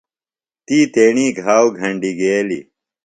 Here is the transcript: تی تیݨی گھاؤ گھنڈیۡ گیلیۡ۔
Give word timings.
تی 0.65 0.77
تیݨی 0.93 1.27
گھاؤ 1.41 1.65
گھنڈیۡ 1.79 2.15
گیلیۡ۔ 2.19 2.65